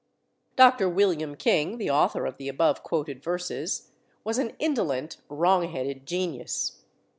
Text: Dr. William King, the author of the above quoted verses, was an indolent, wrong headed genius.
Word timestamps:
Dr. 0.55 0.89
William 0.89 1.35
King, 1.35 1.77
the 1.77 1.91
author 1.91 2.25
of 2.25 2.37
the 2.37 2.47
above 2.49 2.81
quoted 2.81 3.21
verses, 3.21 3.91
was 4.23 4.39
an 4.39 4.55
indolent, 4.57 5.17
wrong 5.29 5.69
headed 5.71 6.07
genius. 6.07 6.81